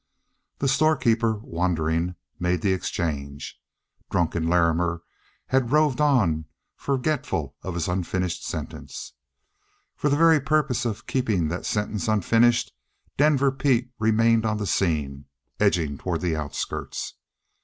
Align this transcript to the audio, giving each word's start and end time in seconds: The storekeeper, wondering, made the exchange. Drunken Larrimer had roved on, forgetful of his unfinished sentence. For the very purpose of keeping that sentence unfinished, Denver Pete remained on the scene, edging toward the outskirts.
The 0.57 0.67
storekeeper, 0.67 1.35
wondering, 1.43 2.15
made 2.39 2.63
the 2.63 2.73
exchange. 2.73 3.61
Drunken 4.09 4.47
Larrimer 4.47 5.03
had 5.49 5.71
roved 5.71 6.01
on, 6.01 6.45
forgetful 6.75 7.55
of 7.61 7.75
his 7.75 7.87
unfinished 7.87 8.43
sentence. 8.43 9.13
For 9.95 10.09
the 10.09 10.17
very 10.17 10.39
purpose 10.41 10.85
of 10.85 11.05
keeping 11.05 11.49
that 11.49 11.67
sentence 11.67 12.07
unfinished, 12.07 12.73
Denver 13.15 13.51
Pete 13.51 13.91
remained 13.99 14.43
on 14.43 14.57
the 14.57 14.65
scene, 14.65 15.25
edging 15.59 15.99
toward 15.99 16.21
the 16.21 16.35
outskirts. 16.35 17.13